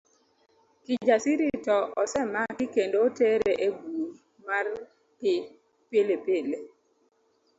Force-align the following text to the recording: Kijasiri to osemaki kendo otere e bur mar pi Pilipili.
Kijasiri 0.85 1.47
to 1.65 1.75
osemaki 2.01 2.65
kendo 2.75 2.97
otere 3.07 3.51
e 3.65 3.67
bur 3.77 4.01
mar 4.47 4.65
pi 5.17 5.31
Pilipili. 5.89 6.57